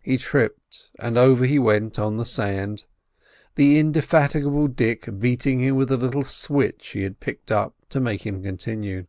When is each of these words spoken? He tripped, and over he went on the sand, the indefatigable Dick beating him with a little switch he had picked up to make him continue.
He 0.00 0.16
tripped, 0.16 0.90
and 1.00 1.18
over 1.18 1.44
he 1.44 1.58
went 1.58 1.98
on 1.98 2.16
the 2.16 2.24
sand, 2.24 2.84
the 3.56 3.80
indefatigable 3.80 4.68
Dick 4.68 5.08
beating 5.18 5.58
him 5.60 5.74
with 5.74 5.90
a 5.90 5.96
little 5.96 6.22
switch 6.22 6.90
he 6.90 7.02
had 7.02 7.18
picked 7.18 7.50
up 7.50 7.74
to 7.88 7.98
make 7.98 8.24
him 8.24 8.44
continue. 8.44 9.06